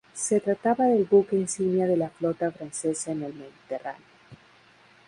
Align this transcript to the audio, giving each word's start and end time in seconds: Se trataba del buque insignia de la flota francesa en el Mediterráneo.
Se 0.15 0.39
trataba 0.39 0.85
del 0.85 1.03
buque 1.05 1.35
insignia 1.35 1.85
de 1.85 1.95
la 1.95 2.09
flota 2.09 2.49
francesa 2.51 3.11
en 3.11 3.21
el 3.21 3.35
Mediterráneo. 3.35 4.07